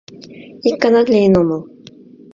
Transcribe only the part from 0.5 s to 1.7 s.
—Ик ганат лийын омыл.